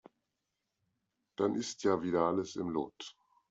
Dann 1.37 1.53
ist 1.53 1.83
ja 1.83 2.01
wieder 2.01 2.21
alles 2.21 2.55
im 2.55 2.69
Lot. 2.69 3.15